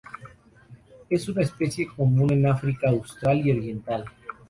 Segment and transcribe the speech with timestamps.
[1.11, 4.05] Es una especie común en África austral y oriental.